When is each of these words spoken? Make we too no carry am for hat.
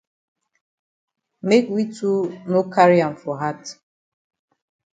Make 1.47 1.67
we 1.69 1.83
too 1.97 2.15
no 2.47 2.63
carry 2.75 3.03
am 3.03 3.17
for 3.17 3.39
hat. 3.39 3.77